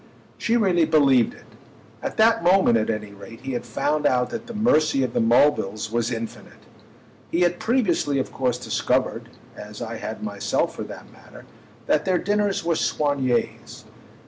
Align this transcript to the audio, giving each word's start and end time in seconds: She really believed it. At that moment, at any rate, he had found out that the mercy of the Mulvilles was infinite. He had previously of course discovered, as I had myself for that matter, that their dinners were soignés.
She 0.39 0.57
really 0.57 0.85
believed 0.85 1.35
it. 1.35 1.45
At 2.01 2.17
that 2.17 2.43
moment, 2.43 2.75
at 2.75 2.89
any 2.89 3.13
rate, 3.13 3.41
he 3.41 3.51
had 3.51 3.67
found 3.67 4.07
out 4.07 4.31
that 4.31 4.47
the 4.47 4.53
mercy 4.55 5.03
of 5.03 5.13
the 5.13 5.21
Mulvilles 5.21 5.91
was 5.91 6.09
infinite. 6.11 6.65
He 7.29 7.41
had 7.41 7.59
previously 7.59 8.17
of 8.17 8.31
course 8.33 8.57
discovered, 8.57 9.29
as 9.55 9.79
I 9.79 9.97
had 9.97 10.23
myself 10.23 10.73
for 10.75 10.83
that 10.85 11.11
matter, 11.13 11.45
that 11.85 12.05
their 12.05 12.17
dinners 12.17 12.63
were 12.63 12.73
soignés. 12.73 13.83